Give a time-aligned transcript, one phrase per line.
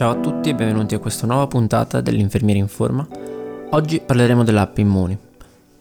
[0.00, 3.06] Ciao a tutti e benvenuti a questa nuova puntata dell'Infermiere in Forma.
[3.72, 5.18] Oggi parleremo dell'app Immuni.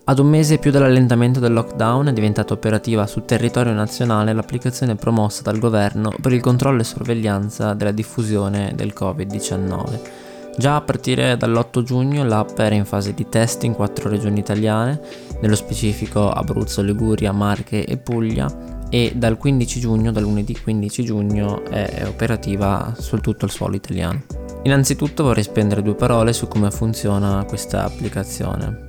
[0.04, 5.42] Ad un mese più dall'allentamento del lockdown è diventata operativa sul territorio nazionale l'applicazione promossa
[5.42, 10.00] dal governo per il controllo e sorveglianza della diffusione del Covid-19.
[10.58, 14.99] Già a partire dall'8 giugno l'app era in fase di test in quattro regioni italiane,
[15.40, 21.63] nello specifico Abruzzo, Liguria, Marche e Puglia, e dal 15 giugno, dal lunedì 15 giugno,
[21.66, 24.22] è operativa su tutto il suolo italiano.
[24.64, 28.88] Innanzitutto vorrei spendere due parole su come funziona questa applicazione.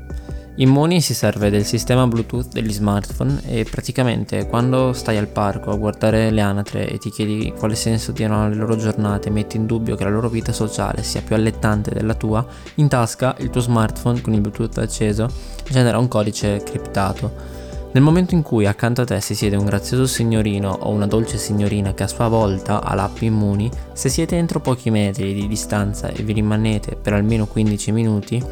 [0.57, 5.77] Immuni si serve del sistema Bluetooth degli smartphone e praticamente quando stai al parco a
[5.77, 9.65] guardare le anatre e ti chiedi quale senso diano le loro giornate e metti in
[9.65, 12.45] dubbio che la loro vita sociale sia più allettante della tua,
[12.75, 15.31] in tasca il tuo smartphone con il Bluetooth acceso
[15.67, 17.60] genera un codice criptato
[17.93, 21.39] nel momento in cui accanto a te si siede un grazioso signorino o una dolce
[21.39, 26.09] signorina che a sua volta ha l'app immuni, se siete entro pochi metri di distanza
[26.09, 28.45] e vi rimanete per almeno 15 minuti,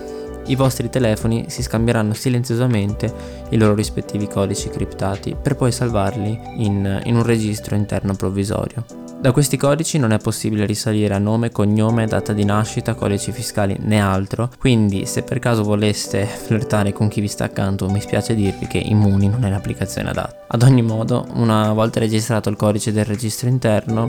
[0.47, 3.12] i vostri telefoni si scambieranno silenziosamente
[3.51, 9.08] i loro rispettivi codici criptati per poi salvarli in, in un registro interno provvisorio.
[9.21, 13.77] Da questi codici non è possibile risalire a nome, cognome, data di nascita, codici fiscali
[13.81, 18.37] né altro, quindi se per caso voleste flirtare con chi vi sta accanto mi spiace
[18.37, 20.45] dirvi che Immuni non è l'applicazione adatta.
[20.47, 24.09] Ad ogni modo, una volta registrato il codice del registro interno,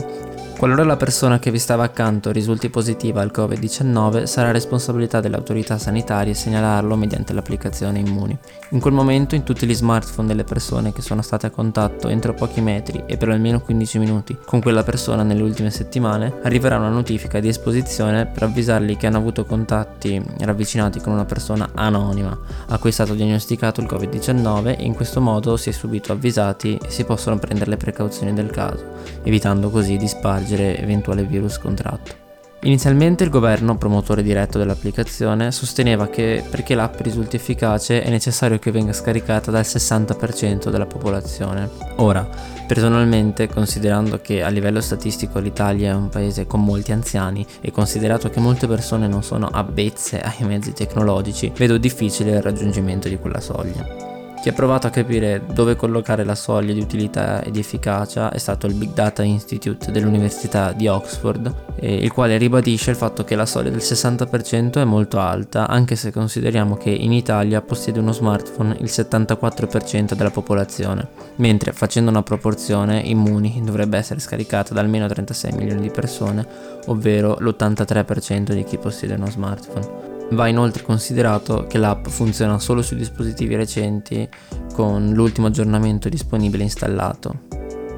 [0.60, 5.78] Qualora la persona che vi stava accanto risulti positiva al Covid-19, sarà responsabilità delle autorità
[5.78, 8.38] sanitarie segnalarlo mediante l'applicazione Immuni.
[8.72, 12.34] In quel momento, in tutti gli smartphone delle persone che sono state a contatto entro
[12.34, 16.90] pochi metri e per almeno 15 minuti con quella persona nelle ultime settimane, arriverà una
[16.90, 22.38] notifica di esposizione per avvisarli che hanno avuto contatti ravvicinati con una persona anonima
[22.68, 26.76] a cui è stato diagnosticato il Covid-19 e in questo modo si è subito avvisati
[26.76, 31.58] e si possono prendere le precauzioni del caso, evitando così di spargere proteggere eventuale virus
[31.58, 32.28] contratto.
[32.62, 38.70] Inizialmente il governo, promotore diretto dell'applicazione, sosteneva che perché l'app risulti efficace è necessario che
[38.70, 41.70] venga scaricata dal 60% della popolazione.
[41.96, 42.28] Ora,
[42.66, 48.28] personalmente, considerando che a livello statistico l'Italia è un paese con molti anziani e considerato
[48.28, 53.40] che molte persone non sono avvezze ai mezzi tecnologici, vedo difficile il raggiungimento di quella
[53.40, 54.09] soglia.
[54.40, 58.38] Chi ha provato a capire dove collocare la soglia di utilità e di efficacia è
[58.38, 63.44] stato il Big Data Institute dell'Università di Oxford, il quale ribadisce il fatto che la
[63.44, 68.76] soglia del 60% è molto alta, anche se consideriamo che in Italia possiede uno smartphone
[68.78, 75.52] il 74% della popolazione, mentre facendo una proporzione Immuni dovrebbe essere scaricata da almeno 36
[75.52, 76.46] milioni di persone,
[76.86, 80.09] ovvero l'83% di chi possiede uno smartphone.
[80.32, 84.28] Va inoltre considerato che l'app funziona solo sui dispositivi recenti
[84.72, 87.46] con l'ultimo aggiornamento disponibile installato.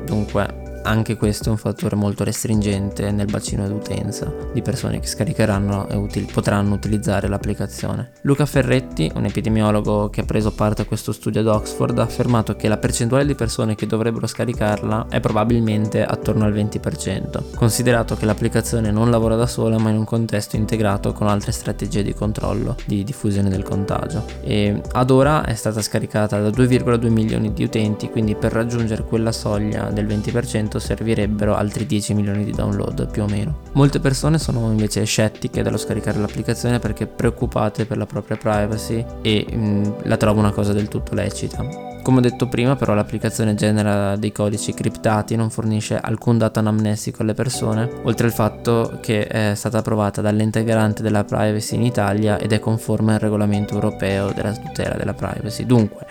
[0.04, 5.88] Dunque anche questo è un fattore molto restringente nel bacino d'utenza di persone che scaricheranno
[5.88, 8.12] e util- potranno utilizzare l'applicazione.
[8.22, 12.56] Luca Ferretti, un epidemiologo che ha preso parte a questo studio ad Oxford, ha affermato
[12.56, 18.24] che la percentuale di persone che dovrebbero scaricarla è probabilmente attorno al 20%, considerato che
[18.24, 22.76] l'applicazione non lavora da sola ma in un contesto integrato con altre strategie di controllo
[22.86, 24.24] di diffusione del contagio.
[24.42, 29.32] E ad ora è stata scaricata da 2,2 milioni di utenti, quindi per raggiungere quella
[29.32, 33.58] soglia del 20% momento servirebbero altri 10 milioni di download più o meno.
[33.72, 39.46] Molte persone sono invece scettiche dallo scaricare l'applicazione perché preoccupate per la propria privacy e
[39.50, 41.90] mh, mm, la trovo una cosa del tutto lecita.
[42.02, 47.22] Come ho detto prima, però, l'applicazione genera dei codici criptati, non fornisce alcun dato anamnestico
[47.22, 52.52] alle persone, oltre al fatto che è stata approvata dall'integrante della privacy in Italia ed
[52.52, 55.64] è conforme al regolamento europeo della tutela della privacy.
[55.64, 56.04] Dunque,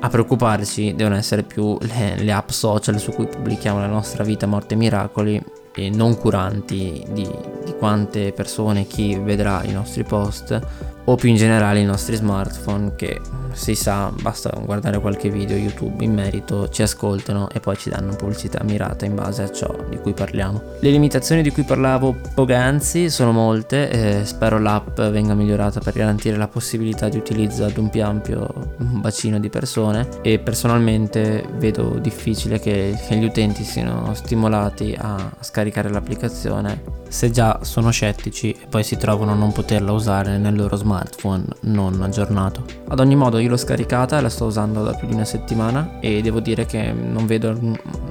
[0.00, 4.46] a preoccuparci devono essere più le, le, app social su cui pubblichiamo la nostra vita,
[4.46, 5.42] morte e miracoli
[5.74, 7.28] e non curanti di,
[7.64, 10.60] di quante persone, chi vedrà i nostri post
[11.04, 13.20] o più in generale i nostri smartphone che
[13.52, 18.14] si sa basta guardare qualche video youtube in merito ci ascoltano e poi ci danno
[18.14, 20.62] pubblicità mirata in base a ciò di cui parliamo.
[20.80, 26.36] Le limitazioni di cui parlavo poc'anzi sono molte e spero l'app venga migliorata per garantire
[26.36, 32.58] la possibilità di utilizzo ad un più ampio bacino di persone e personalmente vedo difficile
[32.58, 37.00] che, che gli utenti siano stimolati a scaricare l'applicazione.
[37.08, 41.44] Se già sono scettici e poi si trovano a non poterla usare nel loro smartphone
[41.60, 42.64] non aggiornato.
[42.88, 46.00] Ad ogni modo io l'ho scaricata e la sto usando da più di una settimana
[46.00, 47.56] e devo dire che non vedo,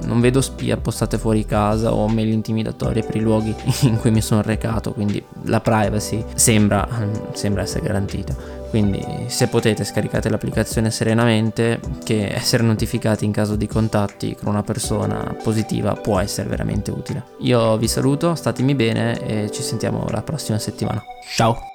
[0.04, 4.20] non vedo spie postate fuori casa o mail intimidatorie per i luoghi in cui mi
[4.20, 6.88] sono recato, quindi la privacy sembra,
[7.32, 8.61] sembra essere garantita.
[8.72, 14.62] Quindi se potete scaricate l'applicazione serenamente, che essere notificati in caso di contatti con una
[14.62, 17.22] persona positiva può essere veramente utile.
[17.40, 21.02] Io vi saluto, statemi bene e ci sentiamo la prossima settimana.
[21.34, 21.71] Ciao!